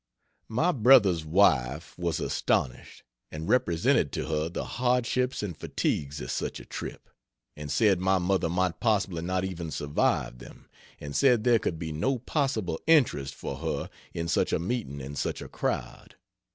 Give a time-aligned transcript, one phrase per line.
[0.49, 6.59] My brother's wife was astonished; and represented to her the hardships and fatigues of such
[6.59, 7.07] a trip,
[7.55, 10.67] and said my mother might possibly not even survive them;
[10.99, 15.19] and said there could be no possible interest for her in such a meeting and
[15.19, 16.15] such a crowd.